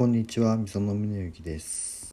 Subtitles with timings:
[0.00, 2.00] こんにちは、みそのむねゆきです。